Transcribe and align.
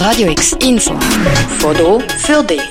Radio 0.00 0.30
X 0.30 0.56
Info. 0.66 0.98
Foto 1.58 2.00
für 2.00 2.42
dich. 2.42 2.62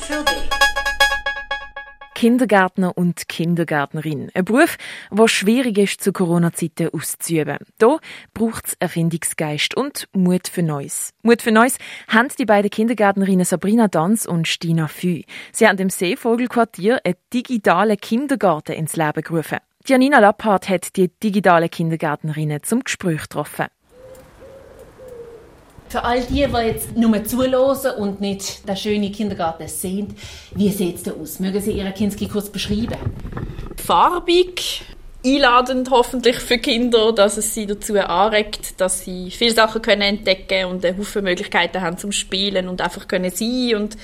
Kindergärtner 2.15 2.97
und 2.97 3.29
Kindergärtnerin. 3.29 4.31
Ein 4.33 4.45
Beruf, 4.45 4.77
der 5.11 5.27
schwierig 5.27 5.77
ist, 5.77 6.01
zu 6.01 6.11
Corona-Zeiten 6.11 6.89
auszuüben. 6.91 7.59
Da 7.77 7.97
braucht 8.33 8.69
es 8.69 8.73
Erfindungsgeist 8.79 9.77
und 9.77 10.07
Mut 10.11 10.47
für 10.47 10.63
Neues. 10.63 11.13
Mut 11.21 11.43
für 11.43 11.51
Neues 11.51 11.77
haben 12.07 12.29
die 12.35 12.45
beiden 12.45 12.71
Kindergärtnerinnen 12.71 13.45
Sabrina 13.45 13.87
Danz 13.87 14.25
und 14.25 14.47
Stina 14.47 14.87
Fü. 14.87 15.21
Sie 15.51 15.67
haben 15.67 15.77
im 15.77 15.91
Seevogelquartier 15.91 16.99
einen 17.05 17.15
digitalen 17.31 17.97
Kindergarten 17.97 18.71
ins 18.71 18.95
Leben 18.95 19.21
gerufen. 19.21 19.59
Janina 19.85 20.17
Lapphardt 20.17 20.67
hat 20.67 20.95
die 20.95 21.11
digitale 21.21 21.69
Kindergärtnerinnen 21.69 22.63
zum 22.63 22.83
Gespräch 22.83 23.21
getroffen. 23.21 23.67
Für 25.89 26.03
all 26.03 26.21
die, 26.21 26.45
die 26.45 26.65
jetzt 26.67 26.95
nur 26.95 27.23
zuhören 27.25 27.95
und 27.97 28.21
nicht 28.21 28.67
den 28.69 28.77
schönen 28.77 29.11
Kindergarten 29.11 29.67
sehen, 29.67 30.15
wie 30.53 30.69
sieht 30.69 30.97
es 30.97 31.03
da 31.03 31.11
aus? 31.11 31.39
Mögen 31.39 31.59
Sie 31.59 31.71
Ihren 31.71 31.93
Kinski 31.95 32.27
kurz 32.27 32.47
beschreiben? 32.51 32.95
Farbig, 33.75 34.83
einladend 35.25 35.89
hoffentlich 35.89 36.35
für 36.37 36.59
Kinder, 36.59 37.11
dass 37.11 37.37
es 37.37 37.55
sie 37.55 37.65
dazu 37.65 37.95
anregt, 37.99 38.79
dass 38.79 39.01
sie 39.01 39.31
viele 39.31 39.53
Sachen 39.53 39.81
können 39.81 40.03
entdecken 40.03 40.65
und 40.65 40.85
eine 40.85 40.95
Haufen 40.95 41.23
Möglichkeiten 41.23 41.81
haben 41.81 41.97
zum 41.97 42.11
Spielen 42.11 42.69
und 42.69 42.81
einfach 42.81 43.07
können 43.07 43.31
sein 43.31 43.75
und 43.75 43.97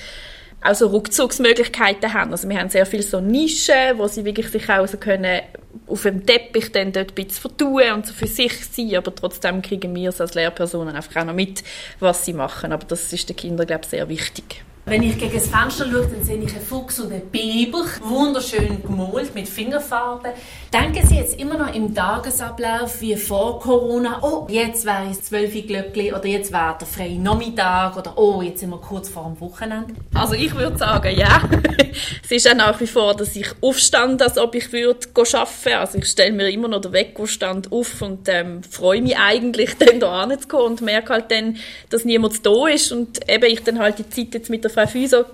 auch 0.62 0.74
so 0.74 0.88
Rückzugsmöglichkeiten 0.88 2.12
haben. 2.12 2.32
Also 2.32 2.48
wir 2.48 2.58
haben 2.58 2.70
sehr 2.70 2.86
viele 2.86 3.02
so 3.02 3.20
Nischen, 3.20 3.98
wo 3.98 4.08
sie 4.08 4.24
wirklich 4.24 4.48
sich 4.48 4.68
auch 4.68 4.86
so 4.86 4.96
können 4.96 5.42
auf 5.86 6.02
dem 6.02 6.26
Teppich 6.26 6.72
dann 6.72 6.92
dort 6.92 7.12
ein 7.12 7.14
bisschen 7.14 7.40
vertun 7.40 7.82
und 7.94 8.06
so 8.06 8.12
für 8.12 8.26
sich 8.26 8.52
sein, 8.66 8.96
aber 8.96 9.14
trotzdem 9.14 9.62
kriegen 9.62 9.94
wir 9.94 10.08
es 10.08 10.20
als 10.20 10.34
Lehrpersonen 10.34 10.96
einfach 10.96 11.20
auch 11.20 11.26
noch 11.26 11.34
mit, 11.34 11.62
was 12.00 12.24
sie 12.24 12.32
machen. 12.32 12.72
Aber 12.72 12.84
das 12.86 13.12
ist 13.12 13.28
den 13.28 13.36
Kindern, 13.36 13.66
glaube 13.66 13.84
ich, 13.84 13.90
sehr 13.90 14.08
wichtig. 14.08 14.64
Wenn 14.88 15.02
ich 15.02 15.18
gegen 15.18 15.34
das 15.34 15.48
Fenster 15.48 15.84
schaue, 15.90 16.06
dann 16.06 16.22
sehe 16.22 16.36
ich 16.36 16.54
einen 16.54 16.64
Fuchs 16.64 17.00
und 17.00 17.12
einen 17.12 17.26
Biber, 17.26 17.84
wunderschön 18.04 18.84
gemalt 18.84 19.34
mit 19.34 19.48
Fingerfarben. 19.48 20.30
Denken 20.72 21.04
Sie 21.04 21.16
jetzt 21.16 21.40
immer 21.40 21.58
noch 21.58 21.74
im 21.74 21.92
Tagesablauf 21.92 23.00
wie 23.00 23.16
vor 23.16 23.58
Corona, 23.58 24.20
oh, 24.22 24.46
jetzt 24.48 24.84
wäre 24.86 25.10
es 25.10 25.22
12 25.22 25.66
Glöckli 25.66 26.12
oder 26.12 26.26
jetzt 26.26 26.52
wäre 26.52 26.76
der 26.78 26.86
freie 26.86 27.18
Nachmittag 27.18 27.96
oder 27.96 28.16
oh, 28.16 28.42
jetzt 28.42 28.60
sind 28.60 28.70
wir 28.70 28.78
kurz 28.78 29.08
vor 29.08 29.24
dem 29.24 29.40
Wochenende? 29.40 29.92
Also 30.14 30.34
ich 30.34 30.54
würde 30.54 30.78
sagen, 30.78 31.18
ja. 31.18 31.42
es 32.22 32.30
ist 32.30 32.48
auch 32.48 32.54
nach 32.54 32.78
wie 32.80 32.86
vor, 32.86 33.16
dass 33.16 33.34
ich 33.34 33.48
aufstand, 33.60 34.22
als 34.22 34.38
ob 34.38 34.54
ich 34.54 34.72
würde 34.72 35.00
arbeiten 35.16 35.80
Also 35.80 35.98
ich 35.98 36.06
stelle 36.06 36.32
mir 36.32 36.48
immer 36.48 36.68
noch 36.68 36.80
den 36.80 36.92
Weckerstand 36.92 37.72
auf 37.72 38.02
und 38.02 38.28
ähm, 38.28 38.62
freue 38.62 39.02
mich 39.02 39.18
eigentlich, 39.18 39.74
dann 39.78 39.98
da 39.98 40.28
hinzukommen 40.28 40.66
und 40.66 40.80
merke 40.82 41.12
halt 41.12 41.32
dann, 41.32 41.56
dass 41.90 42.04
niemand 42.04 42.46
da 42.46 42.68
ist 42.68 42.92
und 42.92 43.28
eben 43.28 43.46
ich 43.46 43.64
dann 43.64 43.80
halt 43.80 43.98
die 43.98 44.08
Zeit 44.08 44.34
jetzt 44.34 44.48
mit 44.48 44.62
der 44.62 44.75
Frau 44.76 44.86
Füso 44.86 45.24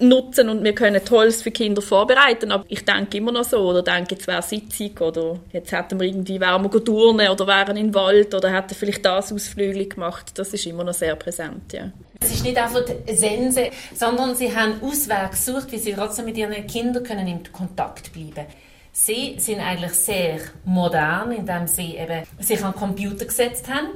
nutzen 0.00 0.48
und 0.48 0.64
wir 0.64 0.74
können 0.74 1.02
Tolles 1.04 1.40
für 1.40 1.52
Kinder 1.52 1.80
vorbereiten. 1.80 2.50
Aber 2.50 2.64
ich 2.66 2.84
denke 2.84 3.18
immer 3.18 3.30
noch 3.30 3.44
so, 3.44 3.58
oder 3.58 3.82
denke, 3.82 4.16
jetzt 4.16 4.26
wäre 4.26 4.42
Sitzung, 4.42 4.90
oder 4.98 5.38
jetzt 5.52 5.70
hätten 5.70 6.00
wir 6.00 6.08
irgendwie, 6.08 6.40
wären 6.40 6.64
wir 6.64 6.84
turnen, 6.84 7.28
oder 7.28 7.46
wären 7.46 7.76
im 7.76 7.94
Wald, 7.94 8.34
oder 8.34 8.52
hätten 8.52 8.74
vielleicht 8.74 9.04
das 9.04 9.32
Ausflügel 9.32 9.88
gemacht. 9.88 10.32
Das 10.34 10.52
ist 10.52 10.66
immer 10.66 10.82
noch 10.82 10.94
sehr 10.94 11.14
präsent, 11.14 11.72
ja. 11.72 11.92
Es 12.20 12.32
ist 12.32 12.44
nicht 12.44 12.58
einfach 12.58 12.82
Sense, 13.06 13.70
sondern 13.94 14.34
sie 14.34 14.54
haben 14.54 14.82
Auswege 14.82 15.30
gesucht, 15.30 15.70
wie 15.70 15.78
sie 15.78 15.92
trotzdem 15.92 16.24
mit 16.24 16.36
ihren 16.36 16.66
Kindern 16.66 17.04
können 17.04 17.28
in 17.28 17.52
Kontakt 17.52 18.12
bleiben 18.12 18.34
können. 18.34 18.46
Sie 18.90 19.36
sind 19.38 19.60
eigentlich 19.60 19.92
sehr 19.92 20.40
modern, 20.64 21.30
indem 21.30 21.68
sie 21.68 21.96
eben 21.96 22.24
sich 22.40 22.64
an 22.64 22.72
den 22.72 22.80
Computer 22.80 23.26
gesetzt 23.26 23.68
haben 23.68 23.90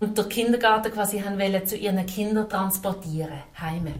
und 0.00 0.16
der 0.16 0.24
Kindergarten 0.26 0.92
quasi 0.92 1.20
haben 1.20 1.38
wollen, 1.38 1.66
zu 1.66 1.76
ihren 1.76 2.04
Kindern 2.06 2.48
transportieren, 2.48 3.42
heime. 3.60 3.94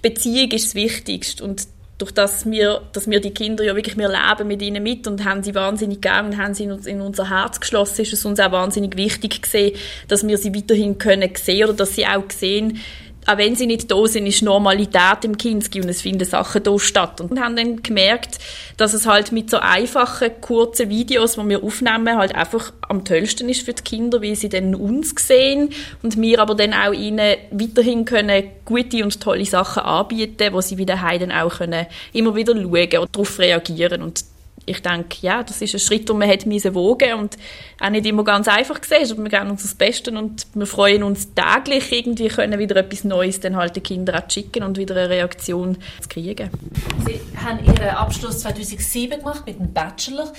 Beziehung 0.00 0.50
ist 0.50 0.68
das 0.68 0.74
Wichtigste 0.74 1.44
und 1.44 1.66
durch 1.98 2.10
das 2.12 2.50
wir, 2.50 2.82
dass 2.92 3.08
wir 3.08 3.20
die 3.20 3.30
Kinder 3.30 3.62
ja 3.62 3.76
wirklich, 3.76 3.96
wir 3.96 4.08
leben 4.08 4.48
mit 4.48 4.60
ihnen 4.60 4.82
mit 4.82 5.06
und 5.06 5.24
haben 5.24 5.44
sie 5.44 5.54
wahnsinnig 5.54 6.00
gern 6.00 6.26
und 6.26 6.36
haben 6.36 6.52
sie 6.52 6.64
in 6.64 7.00
unser 7.00 7.30
Herz 7.30 7.60
geschlossen, 7.60 8.02
ist 8.02 8.12
es 8.12 8.24
uns 8.24 8.40
auch 8.40 8.50
wahnsinnig 8.50 8.96
wichtig 8.96 9.42
gesehen, 9.42 9.76
dass 10.08 10.26
wir 10.26 10.36
sie 10.36 10.52
weiterhin 10.52 10.98
können 10.98 11.30
sehen 11.36 11.64
oder 11.64 11.74
dass 11.74 11.94
sie 11.94 12.06
auch 12.06 12.28
sehen, 12.30 12.80
auch 13.26 13.38
wenn 13.38 13.54
sie 13.54 13.66
nicht 13.66 13.90
da 13.90 14.06
sind, 14.06 14.26
ist 14.26 14.42
Normalität 14.42 15.24
im 15.24 15.36
Kinski 15.36 15.80
und 15.80 15.88
es 15.88 16.02
finden 16.02 16.24
Sachen 16.24 16.62
da 16.62 16.78
statt. 16.78 17.20
Und 17.20 17.40
haben 17.40 17.54
dann 17.54 17.82
gemerkt, 17.82 18.38
dass 18.76 18.94
es 18.94 19.06
halt 19.06 19.30
mit 19.30 19.48
so 19.48 19.58
einfachen, 19.58 20.30
kurzen 20.40 20.88
Videos, 20.88 21.34
die 21.34 21.48
wir 21.48 21.62
aufnehmen, 21.62 22.16
halt 22.16 22.34
einfach 22.34 22.72
am 22.88 23.04
tollsten 23.04 23.48
ist 23.48 23.62
für 23.62 23.74
die 23.74 23.82
Kinder, 23.82 24.22
weil 24.22 24.34
sie 24.34 24.48
dann 24.48 24.74
uns 24.74 25.14
sehen 25.16 25.70
und 26.02 26.20
wir 26.20 26.40
aber 26.40 26.54
dann 26.54 26.74
auch 26.74 26.92
ihnen 26.92 27.36
weiterhin 27.52 28.04
können 28.04 28.44
gute 28.64 29.04
und 29.04 29.20
tolle 29.20 29.44
Sachen 29.44 29.82
anbieten, 29.82 30.52
wo 30.52 30.60
sie 30.60 30.78
wieder 30.78 30.96
dann 30.96 31.32
auch 31.32 31.58
können 31.58 31.86
immer 32.12 32.34
wieder 32.34 32.54
schauen 32.54 32.98
und 32.98 33.14
darauf 33.14 33.38
reagieren 33.38 34.02
und 34.02 34.31
ich 34.66 34.80
denke, 34.80 35.16
ja, 35.22 35.42
das 35.42 35.60
ist 35.60 35.74
ein 35.74 35.80
Schritt, 35.80 36.08
den 36.08 36.18
man 36.18 36.28
hat 36.28 36.46
wogen 36.46 37.14
und 37.14 37.36
auch 37.80 37.90
nicht 37.90 38.06
immer 38.06 38.24
ganz 38.24 38.48
einfach 38.48 38.80
gesehen 38.80 39.10
aber 39.10 39.22
wir 39.24 39.30
geben 39.30 39.50
uns 39.50 39.62
das 39.62 39.74
Beste 39.74 40.16
und 40.16 40.46
wir 40.54 40.66
freuen 40.66 41.02
uns 41.02 41.28
täglich 41.34 41.90
irgendwie 41.92 42.28
können 42.28 42.58
wieder 42.58 42.76
etwas 42.76 43.04
Neues 43.04 43.40
dann 43.40 43.56
halt 43.56 43.76
den 43.76 43.82
Kindern 43.82 44.22
auch 44.22 44.30
schicken 44.30 44.62
und 44.62 44.78
wieder 44.78 44.96
eine 44.96 45.10
Reaktion 45.10 45.76
zu 46.00 46.08
kriegen. 46.08 46.50
Sie 47.06 47.20
haben 47.36 47.64
Ihren 47.64 47.90
Abschluss 47.90 48.40
2007 48.40 49.18
gemacht 49.18 49.44
mit 49.46 49.58
dem 49.58 49.72
Bachelor. 49.72 50.32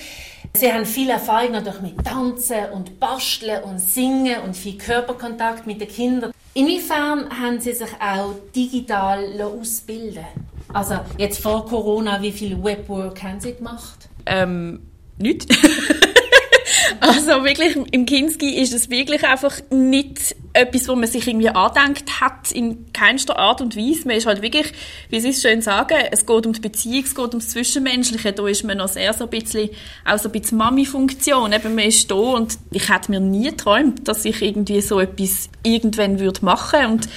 Sie 0.54 0.72
haben 0.72 0.86
viel 0.86 1.10
Erfahrung 1.10 1.52
natürlich 1.52 1.80
mit 1.80 2.04
Tanzen 2.04 2.70
und 2.72 2.98
Basteln 3.00 3.62
und 3.64 3.78
Singen 3.78 4.40
und 4.42 4.56
viel 4.56 4.78
Körperkontakt 4.78 5.66
mit 5.66 5.80
den 5.80 5.88
Kindern. 5.88 6.32
Inwiefern 6.54 7.28
haben 7.30 7.60
Sie 7.60 7.72
sich 7.72 7.90
auch 8.00 8.34
digital 8.54 9.42
ausbilden 9.42 10.24
Also 10.72 11.00
jetzt 11.18 11.40
vor 11.40 11.66
Corona, 11.66 12.22
wie 12.22 12.30
viel 12.30 12.62
Webwork 12.62 13.22
haben 13.24 13.40
Sie 13.40 13.54
gemacht? 13.54 14.08
Ähm, 14.26 14.80
nicht. 15.18 15.46
also 17.00 17.44
wirklich, 17.44 17.76
im 17.92 18.06
Kinski 18.06 18.60
ist 18.60 18.72
es 18.72 18.90
wirklich 18.90 19.24
einfach 19.24 19.58
nicht 19.70 20.34
etwas, 20.52 20.88
wo 20.88 20.94
man 20.94 21.08
sich 21.08 21.26
irgendwie 21.26 21.48
andenkt 21.48 22.20
hat, 22.20 22.52
in 22.52 22.92
keinster 22.92 23.38
Art 23.38 23.60
und 23.60 23.76
Weise. 23.76 24.06
Man 24.06 24.16
ist 24.16 24.26
halt 24.26 24.42
wirklich, 24.42 24.72
wie 25.10 25.20
Sie 25.20 25.30
es 25.30 25.42
schön 25.42 25.62
sagen, 25.62 25.96
es 26.10 26.26
geht 26.26 26.46
um 26.46 26.52
die 26.52 26.60
Beziehung, 26.60 27.04
es 27.04 27.14
geht 27.14 27.34
um 27.34 27.40
das 27.40 27.50
Zwischenmenschliche. 27.50 28.32
Da 28.32 28.46
ist 28.46 28.64
man 28.64 28.78
noch 28.78 28.88
sehr 28.88 29.12
so 29.12 29.24
ein 29.24 29.30
bisschen, 29.30 29.70
auch 30.04 30.18
so 30.18 30.28
ein 30.28 30.32
bisschen 30.32 30.58
Mami-Funktion. 30.58 31.52
Eben, 31.52 31.74
man 31.74 31.84
ist 31.84 32.10
da 32.10 32.14
und 32.14 32.58
ich 32.70 32.88
hätte 32.88 33.10
mir 33.10 33.20
nie 33.20 33.50
geträumt, 33.50 34.06
dass 34.08 34.24
ich 34.24 34.42
irgendwie 34.42 34.80
so 34.80 35.00
etwas 35.00 35.50
irgendwann 35.62 36.20
würde 36.20 36.44
machen 36.44 36.90
würde 36.90 37.08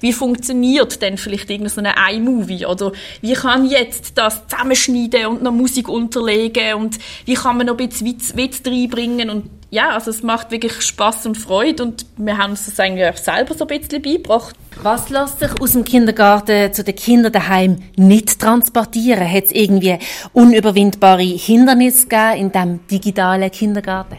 wie 0.00 0.12
funktioniert 0.12 1.00
denn 1.02 1.18
vielleicht 1.18 1.50
irgendein 1.50 1.94
iMovie 2.12 2.66
oder 2.66 2.92
wie 3.20 3.34
kann 3.34 3.66
ich 3.66 3.72
jetzt 3.72 4.16
das 4.16 4.42
zusammenschneiden 4.48 5.26
und 5.26 5.42
noch 5.42 5.52
Musik 5.52 5.88
unterlegen 5.88 6.74
und 6.74 6.98
wie 7.24 7.34
kann 7.34 7.56
man 7.56 7.66
noch 7.66 7.78
ein 7.78 7.88
bisschen 7.88 8.06
Witz, 8.06 8.36
Witz 8.36 8.62
reinbringen 8.66 9.30
und 9.30 9.50
ja, 9.70 9.90
also 9.90 10.10
es 10.10 10.22
macht 10.22 10.52
wirklich 10.52 10.80
Spaß 10.80 11.26
und 11.26 11.36
Freude 11.36 11.82
und 11.82 12.06
wir 12.16 12.38
haben 12.38 12.52
uns 12.52 12.66
das 12.66 12.78
eigentlich 12.78 13.16
selber 13.16 13.54
so 13.54 13.66
ein 13.66 13.80
bisschen 13.80 14.00
beigebracht. 14.00 14.54
Was 14.82 15.10
lässt 15.10 15.40
sich 15.40 15.60
aus 15.60 15.72
dem 15.72 15.84
Kindergarten 15.84 16.72
zu 16.72 16.84
den 16.84 16.94
Kindern 16.94 17.32
daheim 17.32 17.78
nicht 17.96 18.38
transportieren? 18.38 19.30
Hat 19.30 19.44
es 19.44 19.52
irgendwie 19.52 19.98
unüberwindbare 20.32 21.22
Hindernisse 21.22 22.06
gegeben 22.06 22.36
in 22.36 22.52
diesem 22.52 22.86
digitalen 22.86 23.50
Kindergarten? 23.50 24.18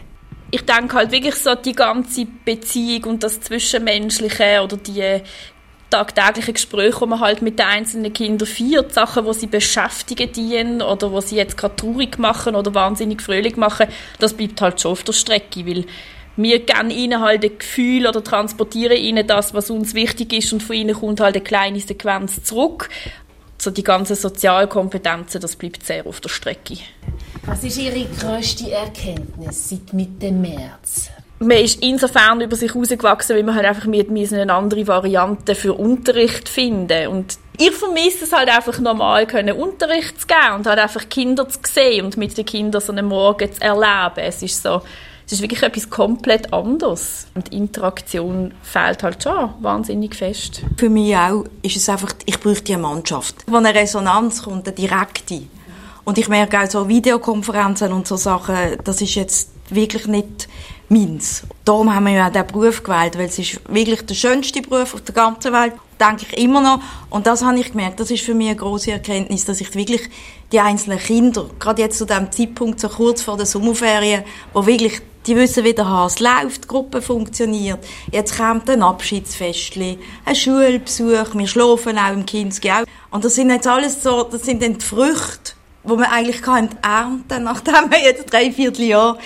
ich 0.50 0.62
denke 0.62 0.96
halt 0.96 1.12
wirklich 1.12 1.34
so 1.34 1.54
die 1.54 1.72
ganze 1.72 2.24
Beziehung 2.24 3.04
und 3.04 3.22
das 3.22 3.40
Zwischenmenschliche 3.40 4.62
oder 4.62 4.76
die 4.76 5.20
tagtäglichen 5.90 6.54
Gespräche, 6.54 7.00
die 7.00 7.06
man 7.06 7.20
halt 7.20 7.42
mit 7.42 7.58
den 7.58 7.66
einzelnen 7.66 8.12
Kindern 8.12 8.46
führt, 8.46 8.92
Sachen, 8.92 9.24
die 9.24 9.34
sie 9.34 9.46
beschäftigen 9.46 10.30
dienen 10.32 10.82
oder 10.82 11.12
wo 11.12 11.20
sie 11.20 11.36
jetzt 11.36 11.56
gerade 11.56 11.76
traurig 11.76 12.18
machen 12.18 12.54
oder 12.54 12.74
wahnsinnig 12.74 13.22
fröhlich 13.22 13.56
machen, 13.56 13.86
das 14.18 14.34
bleibt 14.34 14.60
halt 14.60 14.80
schon 14.80 14.92
auf 14.92 15.02
der 15.02 15.12
Strecke, 15.12 15.66
weil 15.66 15.84
wir 16.36 16.60
geben 16.60 16.90
ihnen 16.90 17.20
halt 17.20 17.44
ein 17.44 17.58
Gefühl 17.58 18.06
oder 18.06 18.22
transportieren 18.22 18.96
ihnen 18.96 19.26
das, 19.26 19.54
was 19.54 19.70
uns 19.70 19.94
wichtig 19.94 20.32
ist 20.32 20.52
und 20.52 20.62
von 20.62 20.76
ihnen 20.76 20.94
kommt 20.94 21.20
halt 21.20 21.34
eine 21.34 21.44
kleine 21.44 21.80
Sequenz 21.80 22.44
zurück. 22.44 22.88
So 23.60 23.72
die 23.72 23.82
ganzen 23.82 24.14
Sozialkompetenzen, 24.14 25.40
das 25.40 25.56
bleibt 25.56 25.84
sehr 25.84 26.06
auf 26.06 26.20
der 26.20 26.28
Strecke. 26.28 26.78
Was 27.44 27.64
ist 27.64 27.78
Ihre 27.78 28.04
grösste 28.20 28.70
Erkenntnis 28.70 29.70
seit 29.70 29.92
Mitte 29.92 30.30
März? 30.30 31.10
Man 31.40 31.58
ist 31.58 31.82
insofern 31.82 32.40
über 32.40 32.56
sich 32.56 32.74
herausgewachsen, 32.74 33.36
weil 33.36 33.44
man 33.44 33.54
halt 33.54 33.66
einfach 33.66 33.86
mit 33.86 34.10
eine 34.10 34.52
andere 34.52 34.86
Variante 34.86 35.54
für 35.54 35.74
Unterricht 35.74 36.48
finden 36.48 37.08
und 37.08 37.38
ich 37.60 37.72
vermisse 37.72 38.24
es 38.24 38.32
halt 38.32 38.48
einfach 38.48 38.78
normal 38.78 39.26
können 39.26 39.56
Unterricht 39.56 40.20
zu 40.20 40.28
geben 40.28 40.58
und 40.58 40.66
halt 40.66 40.78
einfach 40.78 41.08
Kinder 41.08 41.48
zu 41.48 41.58
sehen 41.68 42.04
und 42.04 42.16
mit 42.16 42.38
den 42.38 42.46
Kindern 42.46 42.80
so 42.80 42.92
einen 42.92 43.06
Morgen 43.06 43.52
zu 43.52 43.60
erleben. 43.60 44.14
Es 44.18 44.42
ist 44.42 44.62
so, 44.62 44.80
es 45.26 45.32
ist 45.32 45.42
wirklich 45.42 45.62
etwas 45.62 45.90
komplett 45.90 46.52
anderes. 46.52 47.26
Und 47.34 47.52
die 47.52 47.56
Interaktion 47.56 48.54
fehlt 48.62 49.02
halt 49.02 49.22
schon 49.22 49.50
wahnsinnig 49.60 50.14
fest. 50.14 50.62
Für 50.76 50.88
mich 50.88 51.16
auch 51.16 51.44
ist 51.62 51.76
es 51.76 51.88
einfach, 51.88 52.12
ich 52.26 52.38
bräuchte 52.38 52.74
eine 52.74 52.82
Mannschaft. 52.82 53.34
Wo 53.48 53.56
eine 53.56 53.74
Resonanz 53.74 54.44
kommt, 54.44 54.68
eine 54.68 54.76
direkte. 54.76 55.42
Und 56.04 56.16
ich 56.16 56.28
merke 56.28 56.60
auch 56.60 56.70
so 56.70 56.88
Videokonferenzen 56.88 57.92
und 57.92 58.06
so 58.06 58.16
Sachen, 58.16 58.56
das 58.84 59.02
ist 59.02 59.16
jetzt 59.16 59.50
wirklich 59.74 60.06
nicht 60.06 60.48
meins. 60.88 61.42
Darum 61.64 61.94
haben 61.94 62.06
wir 62.06 62.12
ja 62.12 62.28
auch 62.28 62.32
diesen 62.32 62.46
Beruf 62.46 62.82
gewählt, 62.82 63.18
weil 63.18 63.26
es 63.26 63.38
ist 63.38 63.60
wirklich 63.68 64.02
der 64.06 64.14
schönste 64.14 64.62
Beruf 64.62 64.94
auf 64.94 65.02
der 65.02 65.14
ganzen 65.14 65.52
Welt, 65.52 65.74
denke 66.00 66.26
ich 66.30 66.38
immer 66.38 66.60
noch. 66.60 66.80
Und 67.10 67.26
das 67.26 67.42
habe 67.42 67.58
ich 67.58 67.72
gemerkt, 67.72 68.00
das 68.00 68.10
ist 68.10 68.24
für 68.24 68.34
mich 68.34 68.48
eine 68.48 68.56
große 68.56 68.92
Erkenntnis, 68.92 69.44
dass 69.44 69.60
ich 69.60 69.74
wirklich 69.74 70.08
die 70.52 70.60
einzelnen 70.60 70.98
Kinder, 70.98 71.50
gerade 71.58 71.82
jetzt 71.82 71.98
zu 71.98 72.06
dem 72.06 72.32
Zeitpunkt, 72.32 72.80
so 72.80 72.88
kurz 72.88 73.22
vor 73.22 73.36
der 73.36 73.46
Sommerferien, 73.46 74.24
wo 74.52 74.64
wirklich 74.66 75.00
die 75.26 75.36
wissen, 75.36 75.64
wie 75.64 75.74
der 75.74 75.88
Hase 75.88 76.24
läuft, 76.24 76.64
die 76.64 76.68
Gruppe 76.68 77.02
funktioniert. 77.02 77.80
Jetzt 78.10 78.38
kommt 78.38 78.70
ein 78.70 78.82
Abschiedsfestli, 78.82 79.98
ein 80.24 80.34
Schulbesuch, 80.34 81.34
wir 81.34 81.46
schlafen 81.46 81.98
auch 81.98 82.12
im 82.12 82.24
Kindsgau. 82.24 82.84
Und 83.10 83.24
das 83.24 83.34
sind 83.34 83.50
jetzt 83.50 83.66
alles 83.66 84.02
so, 84.02 84.22
das 84.22 84.42
sind 84.42 84.62
dann 84.62 84.78
die 84.78 84.84
Früchte, 84.84 85.52
wo 85.84 85.96
man 85.96 86.06
eigentlich 86.06 86.40
kann 86.40 86.70
ernten, 86.82 87.44
nachdem 87.44 87.90
man 87.90 88.00
jetzt 88.02 88.32
drei 88.32 88.50
Vierteljahr 88.50 89.18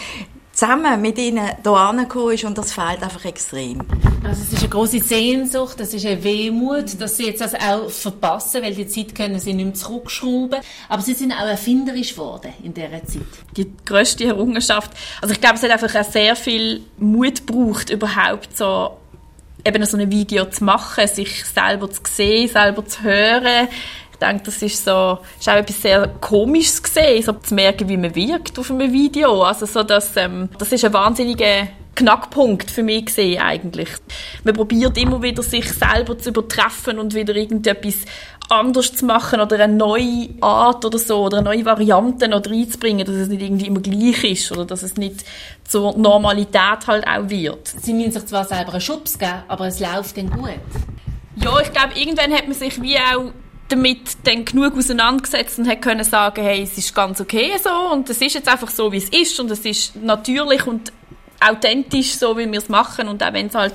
zusammen 0.62 1.00
mit 1.02 1.18
ihnen 1.18 1.44
hier 1.60 1.72
angekommen 1.72 2.34
ist 2.34 2.44
und 2.44 2.56
das 2.56 2.72
fehlt 2.72 3.02
einfach 3.02 3.24
extrem. 3.24 3.80
Also 4.22 4.42
es 4.42 4.52
ist 4.52 4.60
eine 4.60 4.68
große 4.68 5.00
Sehnsucht, 5.00 5.80
das 5.80 5.92
ist 5.92 6.06
eine 6.06 6.22
Wehmut, 6.22 7.00
dass 7.00 7.16
sie 7.16 7.26
jetzt 7.26 7.40
das 7.40 7.56
auch 7.56 7.90
verpassen, 7.90 8.62
weil 8.62 8.72
die 8.72 8.86
Zeit 8.86 9.12
können 9.12 9.40
sie 9.40 9.54
nicht 9.54 9.64
mehr 9.64 9.74
zurückschrauben. 9.74 10.60
Aber 10.88 11.02
sie 11.02 11.14
sind 11.14 11.32
auch 11.32 11.48
erfinderisch 11.48 12.12
geworden 12.12 12.52
in 12.62 12.72
dieser 12.72 13.04
Zeit. 13.04 13.22
Die 13.56 13.72
grösste 13.84 14.26
Errungenschaft, 14.26 14.92
also 15.20 15.34
ich 15.34 15.40
glaube, 15.40 15.56
es 15.56 15.64
hat 15.64 15.70
einfach 15.72 15.92
auch 15.96 16.08
sehr 16.08 16.36
viel 16.36 16.82
Mut 16.96 17.44
gebraucht, 17.44 17.90
überhaupt 17.90 18.56
so 18.56 18.98
eben 19.64 19.84
so 19.84 19.96
ein 19.96 20.10
Video 20.10 20.44
zu 20.44 20.62
machen, 20.64 21.06
sich 21.08 21.44
selber 21.44 21.90
zu 21.90 22.02
sehen, 22.08 22.48
selber 22.48 22.86
zu 22.86 23.02
hören, 23.02 23.68
denke, 24.22 24.44
das 24.44 24.62
ist 24.62 24.84
so, 24.84 25.18
ist 25.38 25.48
auch 25.48 25.54
etwas 25.54 25.82
sehr 25.82 26.08
Komisches 26.20 26.82
gesehen, 26.82 27.22
so 27.22 27.32
zu 27.32 27.54
merken, 27.54 27.88
wie 27.88 27.96
man 27.96 28.14
wirkt 28.14 28.58
auf 28.58 28.70
einem 28.70 28.92
Video. 28.92 29.42
Also 29.42 29.66
so, 29.66 29.82
dass, 29.82 30.16
ähm, 30.16 30.48
das 30.58 30.72
ist 30.72 30.84
ein 30.84 30.92
wahnsinniger 30.92 31.68
Knackpunkt 31.94 32.70
für 32.70 32.82
mich 32.82 33.06
gesehen 33.06 33.40
eigentlich. 33.40 33.90
Man 34.44 34.54
probiert 34.54 34.96
immer 34.96 35.22
wieder 35.22 35.42
sich 35.42 35.70
selber 35.72 36.18
zu 36.18 36.30
übertreffen 36.30 36.98
und 36.98 37.14
wieder 37.14 37.34
irgendetwas 37.34 38.06
anders 38.48 38.94
zu 38.94 39.04
machen 39.04 39.40
oder 39.40 39.58
eine 39.58 39.72
neue 39.72 40.28
Art 40.40 40.84
oder 40.84 40.98
so 40.98 41.24
oder 41.24 41.38
eine 41.38 41.50
neue 41.50 41.64
Variante 41.64 42.28
noch 42.28 42.44
reinzubringen, 42.44 43.06
dass 43.06 43.14
es 43.14 43.28
nicht 43.28 43.42
irgendwie 43.42 43.66
immer 43.66 43.80
gleich 43.80 44.24
ist 44.24 44.52
oder 44.52 44.64
dass 44.64 44.82
es 44.82 44.96
nicht 44.96 45.24
zur 45.66 45.96
Normalität 45.96 46.86
halt 46.86 47.06
auch 47.06 47.28
wird. 47.28 47.68
Sie 47.68 47.92
müssen 47.92 48.12
sich 48.12 48.26
zwar 48.26 48.44
selber 48.44 48.72
einen 48.72 48.80
Schubs 48.80 49.18
geben, 49.18 49.42
aber 49.48 49.68
es 49.68 49.80
läuft 49.80 50.16
dann 50.16 50.30
gut. 50.30 50.50
Ja, 51.36 51.60
ich 51.60 51.72
glaube, 51.72 51.92
irgendwann 51.94 52.32
hat 52.32 52.46
man 52.46 52.54
sich 52.54 52.80
wie 52.82 52.96
auch 52.96 53.32
damit 53.68 54.00
dann 54.24 54.44
genug 54.44 54.76
auseinandergesetzt 54.76 55.58
und 55.58 55.68
hat 55.68 55.82
können 55.82 56.04
sagen, 56.04 56.42
hey, 56.42 56.62
es 56.62 56.76
ist 56.76 56.94
ganz 56.94 57.20
okay 57.20 57.52
so 57.62 57.70
und 57.92 58.08
es 58.10 58.20
ist 58.20 58.34
jetzt 58.34 58.48
einfach 58.48 58.70
so, 58.70 58.92
wie 58.92 58.98
es 58.98 59.08
ist 59.08 59.38
und 59.40 59.50
es 59.50 59.64
ist 59.64 59.96
natürlich 59.96 60.66
und 60.66 60.92
authentisch 61.40 62.14
so, 62.14 62.36
wie 62.36 62.50
wir 62.50 62.58
es 62.58 62.68
machen 62.68 63.08
und 63.08 63.22
auch 63.22 63.32
wenn 63.32 63.46
es 63.46 63.54
halt 63.54 63.74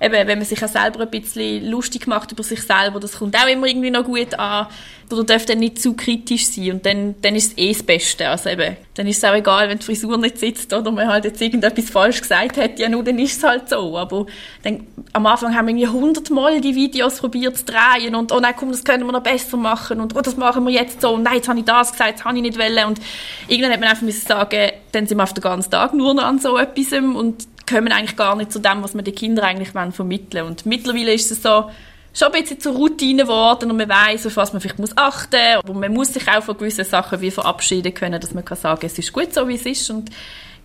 eben, 0.00 0.28
wenn 0.28 0.38
man 0.38 0.46
sich 0.46 0.62
auch 0.64 0.68
selber 0.68 1.00
ein 1.00 1.10
bisschen 1.10 1.68
lustig 1.68 2.06
macht 2.06 2.32
über 2.32 2.42
sich 2.42 2.62
selber, 2.62 3.00
das 3.00 3.18
kommt 3.18 3.36
auch 3.36 3.48
immer 3.48 3.66
irgendwie 3.66 3.90
noch 3.90 4.04
gut 4.04 4.38
an. 4.38 4.66
Oder 5.10 5.24
darf 5.24 5.46
dann 5.46 5.58
nicht 5.58 5.80
zu 5.80 5.94
kritisch 5.94 6.46
sein 6.48 6.72
und 6.72 6.86
dann, 6.86 7.14
dann 7.22 7.34
ist 7.34 7.52
es 7.52 7.58
eh 7.58 7.72
das 7.72 7.82
Beste. 7.82 8.28
Also 8.28 8.50
eben, 8.50 8.76
dann 8.94 9.06
ist 9.06 9.16
es 9.16 9.24
auch 9.24 9.34
egal, 9.34 9.68
wenn 9.70 9.78
die 9.78 9.84
Frisur 9.84 10.18
nicht 10.18 10.38
sitzt 10.38 10.70
oder 10.74 10.90
man 10.90 11.08
halt 11.08 11.24
jetzt 11.24 11.40
irgendetwas 11.40 11.88
falsch 11.88 12.20
gesagt 12.20 12.58
hat, 12.58 12.78
ja 12.78 12.90
nur, 12.90 13.02
dann 13.02 13.18
ist 13.18 13.38
es 13.38 13.42
halt 13.42 13.70
so. 13.70 13.96
Aber 13.96 14.26
dann, 14.64 14.86
am 15.14 15.24
Anfang 15.24 15.56
haben 15.56 15.66
wir 15.66 15.74
irgendwie 15.74 15.88
hundertmal 15.88 16.60
die 16.60 16.74
Videos 16.74 17.20
probiert 17.20 17.56
zu 17.56 17.64
drehen 17.64 18.14
und 18.14 18.32
oh 18.32 18.40
nein, 18.40 18.52
komm, 18.54 18.70
das 18.70 18.84
können 18.84 19.06
wir 19.06 19.12
noch 19.12 19.22
besser 19.22 19.56
machen 19.56 19.98
und 20.00 20.14
oh, 20.14 20.20
das 20.20 20.36
machen 20.36 20.66
wir 20.66 20.74
jetzt 20.74 21.00
so 21.00 21.14
und 21.14 21.22
nein, 21.22 21.36
jetzt 21.36 21.48
habe 21.48 21.58
ich 21.58 21.64
das 21.64 21.92
gesagt, 21.92 22.18
das 22.18 22.24
habe 22.26 22.36
ich 22.36 22.42
nicht 22.42 22.58
wollen 22.58 22.86
und 22.86 23.00
irgendwann 23.48 23.72
hat 23.72 23.80
man 23.80 23.88
einfach 23.88 24.02
müssen 24.02 24.26
sagen, 24.26 24.72
dann 24.92 25.06
sind 25.06 25.16
wir 25.16 25.24
auf 25.24 25.32
den 25.32 25.42
ganzen 25.42 25.70
Tag 25.70 25.94
nur 25.94 26.12
noch 26.12 26.24
an 26.24 26.38
so 26.38 26.58
etwas 26.58 26.92
und 26.92 27.48
kommen 27.68 27.92
eigentlich 27.92 28.16
gar 28.16 28.36
nicht 28.36 28.52
zu 28.52 28.58
dem, 28.58 28.82
was 28.82 28.94
wir 28.94 29.02
den 29.02 29.14
Kindern 29.14 29.44
eigentlich 29.44 29.70
vermitteln 29.70 30.42
wollen. 30.42 30.46
Und 30.46 30.66
mittlerweile 30.66 31.12
ist 31.12 31.30
es 31.30 31.42
so, 31.42 31.70
schon 32.14 32.32
ein 32.32 32.42
bisschen 32.42 32.60
zur 32.60 32.74
Routine 32.74 33.22
geworden 33.22 33.70
und 33.70 33.76
man 33.76 33.88
weiß, 33.88 34.26
auf 34.26 34.36
was 34.36 34.52
man 34.52 34.60
vielleicht 34.60 34.78
muss 34.78 34.96
achten 34.96 35.36
muss. 35.36 35.64
Aber 35.64 35.74
man 35.74 35.92
muss 35.92 36.12
sich 36.14 36.28
auch 36.28 36.42
von 36.42 36.56
gewissen 36.56 36.84
Sachen 36.84 37.20
wie 37.20 37.30
verabschieden 37.30 37.94
können, 37.94 38.20
dass 38.20 38.34
man 38.34 38.44
kann 38.44 38.58
sagen, 38.58 38.84
es 38.86 38.98
ist 38.98 39.12
gut 39.12 39.32
so, 39.32 39.46
wie 39.48 39.54
es 39.54 39.66
ist. 39.66 39.90
Und 39.90 40.10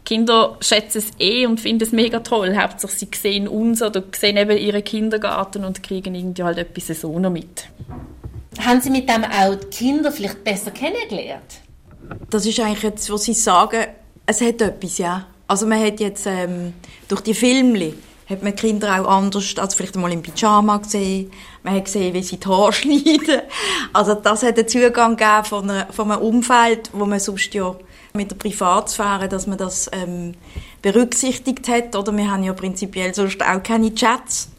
Kinder 0.06 0.58
schätzen 0.60 0.98
es 1.00 1.12
eh 1.20 1.46
und 1.46 1.60
finden 1.60 1.84
es 1.84 1.92
mega 1.92 2.20
toll. 2.20 2.56
Hauptsache 2.58 2.94
sie 2.94 3.10
sehen 3.16 3.48
uns 3.48 3.82
oder 3.82 4.04
sehen 4.16 4.38
eben 4.38 4.58
ihren 4.58 4.84
Kindergarten 4.84 5.64
und 5.64 5.84
kriegen 5.84 6.16
irgendwie 6.16 6.44
halt 6.44 6.58
etwas 6.58 7.00
so 7.00 7.18
noch 7.20 7.30
mit. 7.30 7.68
Haben 8.60 8.82
Sie 8.82 8.92
mit 8.92 9.10
dem 9.10 9.24
auch 9.24 9.56
die 9.56 9.68
Kinder 9.68 10.12
vielleicht 10.12 10.44
besser 10.44 10.72
kennengelernt? 10.72 11.60
Das 12.30 12.46
ist 12.46 12.60
eigentlich 12.60 12.84
jetzt, 12.84 13.10
was 13.10 13.24
Sie 13.24 13.34
sagen, 13.34 13.88
es 14.26 14.42
hat 14.42 14.62
etwas, 14.62 14.98
ja. 14.98 15.26
Also 15.54 15.68
man 15.68 15.80
hat 15.86 16.00
jetzt 16.00 16.26
ähm, 16.26 16.74
durch 17.08 17.22
die 17.22 17.36
Filme 17.36 17.94
hat 18.28 18.42
man 18.42 18.56
Kinder 18.56 19.00
auch 19.00 19.08
anders 19.08 19.56
als 19.60 19.76
vielleicht 19.76 19.96
mal 19.96 20.12
im 20.12 20.24
Pyjama 20.24 20.78
gesehen. 20.78 21.32
Man 21.62 21.76
hat 21.76 21.86
gesehen, 21.86 22.12
wie 22.16 22.24
sie 22.24 22.38
die 22.38 22.48
Haare 22.48 22.74
schneiden. 22.74 23.44
Also 23.94 24.16
das 24.16 24.42
hat 24.42 24.58
einen 24.58 24.68
Zugang 24.68 25.16
gegeben 25.16 25.46
von, 25.46 25.70
einer, 25.70 25.94
von 25.94 26.10
einem 26.10 26.24
Umfeld, 26.24 26.90
wo 26.92 27.06
man 27.06 27.20
sonst 27.20 27.54
ja 27.54 27.76
mit 28.14 28.32
der 28.32 28.36
Privatsphäre, 28.36 29.30
dass 29.30 29.46
man 29.46 29.60
das 29.60 29.92
ähm, 29.94 30.34
berücksichtigt 30.82 31.68
hat. 31.68 31.96
Oder 31.96 32.18
wir 32.18 32.32
haben 32.32 32.42
ja 32.42 32.54
prinzipiell 32.54 33.14
sonst 33.14 33.40
auch 33.44 33.62
keine 33.62 33.94
Chats. 33.94 34.50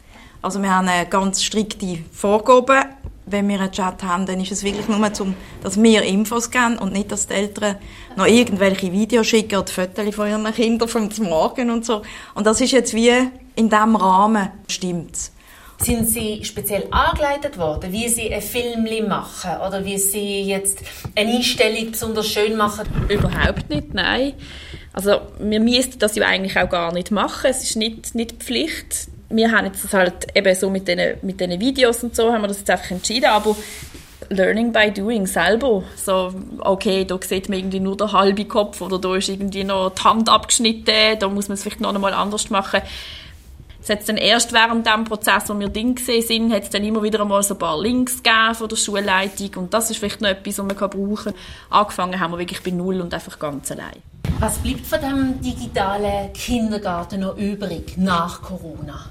Also 0.41 0.61
wir 0.61 0.73
haben 0.73 0.87
eine 0.87 1.09
ganz 1.09 1.43
strikte 1.43 1.99
Vorgaben 2.13 2.85
wenn 3.35 3.47
wir 3.49 3.59
einen 3.59 3.71
Chat 3.71 4.01
haben, 4.03 4.25
dann 4.25 4.39
ist 4.39 4.51
es 4.51 4.63
wirklich 4.63 4.87
nur, 4.87 5.13
zum, 5.13 5.35
dass 5.61 5.81
wir 5.81 6.01
Infos 6.03 6.49
geben 6.49 6.77
und 6.77 6.93
nicht, 6.93 7.11
dass 7.11 7.27
die 7.27 7.33
Eltern 7.33 7.75
noch 8.15 8.25
irgendwelche 8.25 8.91
Videos 8.91 9.27
schicken 9.27 9.57
oder 9.57 9.67
Fotos 9.67 10.15
von 10.15 10.27
ihren 10.27 10.53
Kindern 10.53 10.87
vom 10.87 11.09
Morgen 11.19 11.69
und 11.69 11.85
so. 11.85 12.01
Und 12.33 12.47
das 12.47 12.61
ist 12.61 12.71
jetzt 12.71 12.93
wie 12.93 13.11
in 13.55 13.69
diesem 13.69 13.95
Rahmen 13.95 14.49
stimmt's. 14.67 15.31
Sind 15.77 16.07
Sie 16.07 16.43
speziell 16.45 16.87
angeleitet 16.91 17.57
worden, 17.57 17.91
wie 17.91 18.07
Sie 18.07 18.33
ein 18.33 18.41
Film 18.41 18.87
machen 19.07 19.51
oder 19.67 19.83
wie 19.83 19.97
Sie 19.97 20.43
jetzt 20.43 20.79
eine 21.15 21.31
Einstellung 21.31 21.91
besonders 21.91 22.27
schön 22.27 22.55
machen? 22.55 22.87
Überhaupt 23.09 23.69
nicht, 23.69 23.93
nein. 23.93 24.33
Also 24.93 25.19
wir 25.39 25.59
müssten 25.59 25.99
das 25.99 26.15
ja 26.15 26.25
eigentlich 26.25 26.57
auch 26.57 26.69
gar 26.69 26.93
nicht 26.93 27.11
machen. 27.11 27.47
Es 27.49 27.63
ist 27.63 27.75
nicht, 27.75 28.15
nicht 28.15 28.41
Pflicht 28.41 29.09
wir 29.29 29.51
haben 29.51 29.65
jetzt 29.65 29.83
das 29.83 29.93
halt 29.93 30.27
eben 30.35 30.55
so 30.55 30.69
mit 30.69 30.87
diesen 30.87 31.17
mit 31.21 31.39
den 31.39 31.59
Videos 31.59 32.03
und 32.03 32.15
so, 32.15 32.31
haben 32.31 32.41
wir 32.41 32.47
das 32.47 32.59
jetzt 32.59 32.69
einfach 32.69 32.91
entschieden, 32.91 33.25
aber 33.25 33.55
Learning 34.29 34.71
by 34.71 34.91
Doing 34.91 35.27
selber. 35.27 35.83
So, 35.95 36.33
okay, 36.59 37.05
da 37.05 37.17
sieht 37.21 37.49
man 37.49 37.59
irgendwie 37.59 37.79
nur 37.79 37.97
den 37.97 38.11
halben 38.11 38.47
Kopf 38.47 38.81
oder 38.81 38.99
da 38.99 39.15
ist 39.15 39.29
irgendwie 39.29 39.63
noch 39.63 39.91
die 39.91 40.03
Hand 40.03 40.29
abgeschnitten, 40.29 41.19
da 41.19 41.29
muss 41.29 41.47
man 41.47 41.55
es 41.55 41.63
vielleicht 41.63 41.81
noch 41.81 41.93
einmal 41.93 42.13
anders 42.13 42.49
machen. 42.49 42.81
Es 43.81 43.89
hat 43.89 44.09
dann 44.09 44.17
erst 44.17 44.51
während 44.51 44.87
dem 44.87 45.03
Prozess, 45.03 45.43
wo 45.47 45.59
wir 45.59 45.69
Ding 45.69 45.93
gesehen 45.93 46.23
sind, 46.23 46.53
hat 46.53 46.63
es 46.63 46.69
dann 46.71 46.83
immer 46.83 47.03
wieder 47.03 47.21
einmal 47.21 47.43
so 47.43 47.53
ein 47.53 47.59
paar 47.59 47.79
Links 47.79 48.23
gegeben 48.23 48.55
von 48.55 48.67
der 48.67 48.75
Schulleitung 48.77 49.63
und 49.63 49.73
das 49.75 49.91
ist 49.91 49.97
vielleicht 49.97 50.21
noch 50.21 50.29
etwas, 50.29 50.57
was 50.57 50.65
man 50.65 50.75
brauchen 50.75 51.15
kann. 51.15 51.33
Angefangen 51.69 52.19
haben 52.19 52.31
wir 52.31 52.39
wirklich 52.39 52.63
bei 52.63 52.71
Null 52.71 52.99
und 52.99 53.13
einfach 53.13 53.37
ganz 53.37 53.71
allein. 53.71 54.01
Was 54.39 54.57
bleibt 54.57 54.87
von 54.87 54.99
dem 54.99 55.39
digitalen 55.39 56.33
Kindergarten 56.33 57.21
noch 57.21 57.37
übrig 57.37 57.95
nach 57.97 58.41
Corona? 58.41 59.05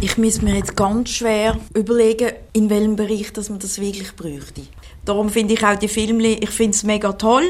Ich 0.00 0.16
muss 0.16 0.40
mir 0.40 0.54
jetzt 0.54 0.76
ganz 0.76 1.10
schwer 1.10 1.58
überlegen, 1.74 2.32
in 2.52 2.70
welchem 2.70 2.96
Bereich 2.96 3.32
dass 3.32 3.50
man 3.50 3.58
das 3.58 3.80
wirklich 3.80 4.14
bräuchte. 4.16 4.62
Darum 5.04 5.28
finde 5.30 5.54
ich 5.54 5.64
auch 5.64 5.76
die 5.76 5.88
Filme, 5.88 6.28
ich 6.28 6.50
finde 6.50 6.74
es 6.74 6.82
mega 6.84 7.12
toll, 7.12 7.44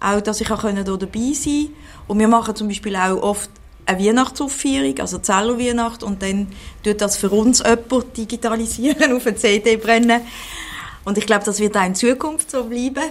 auch 0.00 0.20
dass 0.20 0.40
ich 0.40 0.50
auch 0.50 0.62
hier 0.62 0.84
dabei 0.84 1.32
sein 1.32 1.66
kann. 1.66 1.68
Und 2.08 2.18
wir 2.18 2.28
machen 2.28 2.56
zum 2.56 2.68
Beispiel 2.68 2.96
auch 2.96 3.22
oft 3.22 3.50
eine 3.86 3.98
Weihnachtsaufführung, 3.98 4.98
also 5.00 5.18
Zello-Weihnacht, 5.18 6.02
und 6.02 6.22
dann 6.22 6.48
tut 6.82 7.00
das 7.00 7.16
für 7.16 7.30
uns 7.30 7.60
jemand 7.60 8.16
digitalisieren, 8.16 9.12
auf 9.16 9.26
eine 9.26 9.36
CD 9.36 9.76
brennen. 9.76 10.22
Und 11.04 11.18
ich 11.18 11.26
glaube, 11.26 11.44
das 11.44 11.60
wird 11.60 11.76
auch 11.76 11.84
in 11.84 11.94
Zukunft 11.94 12.50
so 12.50 12.64
bleiben. 12.64 13.10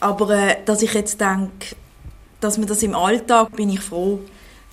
Aber 0.00 0.30
äh, 0.30 0.56
dass 0.64 0.82
ich 0.82 0.94
jetzt 0.94 1.20
denke, 1.20 1.76
dass 2.40 2.58
man 2.58 2.66
das 2.66 2.82
im 2.82 2.94
Alltag, 2.94 3.54
bin 3.54 3.70
ich 3.70 3.80
froh, 3.80 4.20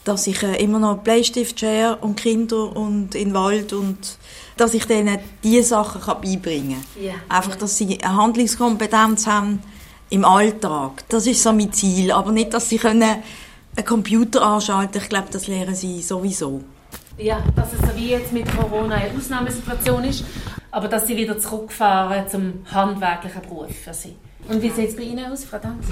dass 0.07 0.27
ich 0.27 0.41
äh, 0.43 0.63
immer 0.63 0.79
noch 0.79 0.99
Bleistift 0.99 1.59
share 1.59 1.97
und 1.97 2.15
Kinder 2.15 2.75
und 2.75 3.15
in 3.15 3.29
den 3.29 3.33
Wald 3.33 3.73
und 3.73 4.17
dass 4.55 4.73
ich 4.73 4.85
denen 4.85 5.19
diese 5.43 5.69
Sachen 5.69 6.01
kann 6.01 6.21
beibringen 6.21 6.83
kann. 6.95 7.03
Yeah. 7.03 7.15
Einfach, 7.29 7.55
dass 7.55 7.77
sie 7.77 8.01
eine 8.01 8.15
Handlungskompetenz 8.15 9.27
haben 9.27 9.61
im 10.09 10.23
Alltag. 10.23 11.03
Das 11.09 11.27
ist 11.27 11.43
so 11.43 11.51
mein 11.51 11.71
Ziel. 11.73 12.11
Aber 12.11 12.31
nicht, 12.31 12.53
dass 12.53 12.69
sie 12.69 12.77
können 12.77 13.03
einen 13.75 13.85
Computer 13.85 14.41
anschalten 14.41 14.93
können. 14.93 15.03
Ich 15.03 15.09
glaube, 15.09 15.27
das 15.31 15.47
lernen 15.47 15.75
sie 15.75 16.01
sowieso. 16.01 16.63
Ja, 17.17 17.43
dass 17.55 17.73
es 17.73 17.79
so 17.79 17.95
wie 17.95 18.09
jetzt 18.09 18.31
mit 18.31 18.45
Corona 18.55 18.95
eine 18.95 19.17
Ausnahmesituation 19.17 20.03
ist, 20.03 20.23
aber 20.71 20.87
dass 20.87 21.07
sie 21.07 21.17
wieder 21.17 21.37
zurückfahren 21.37 22.29
zum 22.29 22.65
handwerklichen 22.71 23.41
Beruf 23.41 23.75
für 23.75 23.93
sie. 23.93 24.15
Und 24.47 24.61
wie 24.61 24.69
sieht 24.69 24.89
es 24.89 24.95
bei 24.95 25.03
Ihnen 25.03 25.31
aus, 25.31 25.43
Frau 25.43 25.57
Danz? 25.57 25.85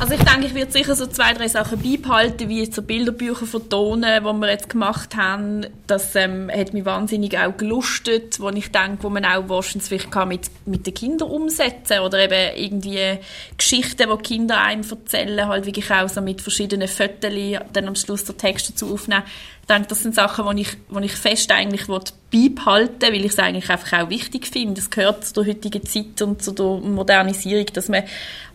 Also 0.00 0.14
ich 0.14 0.22
denke, 0.22 0.46
ich 0.46 0.54
werde 0.54 0.70
sicher 0.70 0.94
so 0.94 1.06
zwei, 1.06 1.34
drei 1.34 1.48
Sachen 1.48 1.80
beibehalten, 1.82 2.48
wie 2.48 2.64
so 2.66 2.82
Bilderbücher 2.82 3.46
vertonen, 3.46 4.22
die 4.22 4.32
wir 4.32 4.48
jetzt 4.48 4.68
gemacht 4.68 5.16
haben. 5.16 5.66
Das 5.88 6.14
ähm, 6.14 6.48
hat 6.54 6.72
mich 6.72 6.84
wahnsinnig 6.84 7.36
auch 7.36 7.56
gelustet, 7.56 8.38
wo 8.38 8.48
ich 8.50 8.70
denke, 8.70 9.02
wo 9.02 9.10
man 9.10 9.24
auch 9.24 9.48
wahrscheinlich 9.48 9.88
vielleicht 9.88 10.10
kann 10.12 10.28
mit, 10.28 10.50
mit 10.66 10.86
den 10.86 10.94
Kindern 10.94 11.28
umsetzen 11.28 11.98
oder 11.98 12.20
eben 12.20 12.56
irgendwie 12.56 13.18
Geschichten, 13.56 14.08
die 14.08 14.22
Kinder 14.22 14.60
einem 14.60 14.88
erzählen, 14.88 15.48
halt 15.48 15.66
wirklich 15.66 15.90
auch 15.90 16.08
so 16.08 16.20
mit 16.20 16.42
verschiedenen 16.42 16.86
Fotos 16.86 17.32
dann 17.72 17.88
am 17.88 17.96
Schluss 17.96 18.22
der 18.22 18.36
Text 18.36 18.70
dazu 18.70 18.94
aufnehmen. 18.94 19.24
Ich 19.62 19.66
denke, 19.66 19.88
das 19.88 20.02
sind 20.04 20.14
Sachen, 20.14 20.56
die 20.56 20.62
ich, 20.62 20.76
ich 21.02 21.12
fest 21.12 21.50
eigentlich 21.50 21.88
beibehalten 22.30 23.12
weil 23.12 23.24
ich 23.24 23.32
es 23.32 23.38
eigentlich 23.38 23.70
einfach 23.70 24.04
auch 24.04 24.10
wichtig 24.10 24.46
finde. 24.46 24.74
Das 24.74 24.90
gehört 24.90 25.24
zu 25.24 25.34
der 25.34 25.46
heutigen 25.46 25.84
Zeit 25.84 26.20
und 26.22 26.42
zu 26.42 26.52
der 26.52 26.66
Modernisierung, 26.66 27.66
dass 27.72 27.88
man 27.88 28.04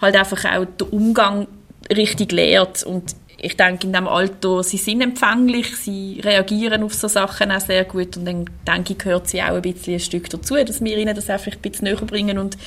halt 0.01 0.15
einfach 0.15 0.45
auch 0.45 0.65
den 0.65 0.87
Umgang 0.89 1.47
richtig 1.91 2.31
lehrt 2.31 2.83
und 2.83 3.15
ich 3.43 3.57
denke, 3.57 3.87
in 3.87 3.93
diesem 3.93 4.07
Alter, 4.07 4.63
sie 4.63 4.77
sind 4.77 5.01
empfänglich, 5.01 5.75
sie 5.75 6.21
reagieren 6.23 6.81
auf 6.81 6.93
so 6.93 7.09
Sachen 7.09 7.51
auch 7.51 7.59
sehr 7.59 7.83
gut 7.83 8.15
und 8.15 8.23
dann 8.23 8.45
denke 8.65 8.93
ich, 8.93 8.99
gehört 8.99 9.27
sie 9.27 9.41
auch 9.41 9.55
ein 9.55 9.61
bisschen 9.61 9.95
ein 9.95 9.99
Stück 9.99 10.29
dazu, 10.29 10.55
dass 10.55 10.81
wir 10.81 10.97
ihnen 10.97 11.13
das 11.13 11.29
einfach 11.29 11.51
ein 11.51 11.59
bisschen 11.59 11.85
näher 11.85 11.97
bringen 11.97 12.37
und 12.37 12.57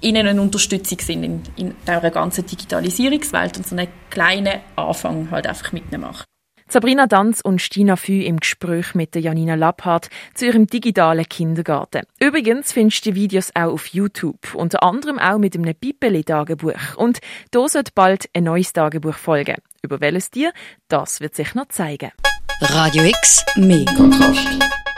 ihnen 0.00 0.26
eine 0.26 0.40
Unterstützung 0.40 0.98
sind 1.00 1.24
in, 1.24 1.42
in 1.56 1.76
dieser 1.86 2.10
ganzen 2.10 2.46
Digitalisierungswelt 2.46 3.58
und 3.58 3.66
so 3.66 3.76
einen 3.76 3.88
kleinen 4.08 4.60
Anfang 4.76 5.30
halt 5.30 5.46
einfach 5.46 5.72
mitmachen. 5.72 6.24
Sabrina 6.72 7.08
Danz 7.08 7.40
und 7.40 7.60
Stina 7.60 7.96
Fü 7.96 8.22
im 8.22 8.36
Gespräch 8.36 8.94
mit 8.94 9.16
Janina 9.16 9.56
Lapphardt 9.56 10.08
zu 10.34 10.46
ihrem 10.46 10.68
digitalen 10.68 11.28
Kindergarten. 11.28 12.02
Übrigens 12.20 12.72
findest 12.72 13.04
du 13.04 13.10
die 13.10 13.16
Videos 13.16 13.50
auch 13.56 13.72
auf 13.72 13.88
YouTube, 13.88 14.54
unter 14.54 14.84
anderem 14.84 15.18
auch 15.18 15.38
mit 15.38 15.56
einem 15.56 15.74
Pippeli-Tagebuch. 15.74 16.94
Und 16.96 17.18
da 17.50 17.66
sollte 17.66 17.90
bald 17.92 18.30
ein 18.34 18.44
neues 18.44 18.72
Tagebuch 18.72 19.16
folgen. 19.16 19.56
Über 19.82 20.00
welches 20.00 20.30
Tier, 20.30 20.52
das 20.86 21.20
wird 21.20 21.34
sich 21.34 21.56
noch 21.56 21.66
zeigen. 21.70 22.12
Radio 22.60 23.02
X, 23.02 23.44
mehr 23.56 23.86
Kontrast. 23.86 24.89